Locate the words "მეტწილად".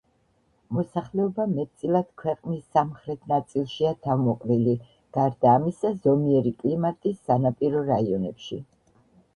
1.51-2.07